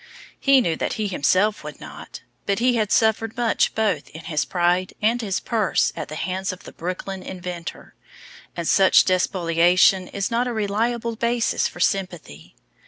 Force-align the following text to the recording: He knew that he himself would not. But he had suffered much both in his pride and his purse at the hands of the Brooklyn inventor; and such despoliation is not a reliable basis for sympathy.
He 0.39 0.61
knew 0.61 0.75
that 0.77 0.93
he 0.93 1.07
himself 1.07 1.63
would 1.63 1.79
not. 1.79 2.21
But 2.47 2.57
he 2.57 2.73
had 2.75 2.91
suffered 2.91 3.37
much 3.37 3.75
both 3.75 4.09
in 4.09 4.21
his 4.21 4.45
pride 4.45 4.93
and 4.99 5.21
his 5.21 5.39
purse 5.39 5.93
at 5.95 6.07
the 6.09 6.15
hands 6.15 6.51
of 6.51 6.63
the 6.63 6.71
Brooklyn 6.71 7.21
inventor; 7.21 7.93
and 8.57 8.67
such 8.67 9.03
despoliation 9.05 10.07
is 10.07 10.31
not 10.31 10.47
a 10.47 10.53
reliable 10.53 11.15
basis 11.15 11.67
for 11.67 11.79
sympathy. 11.79 12.55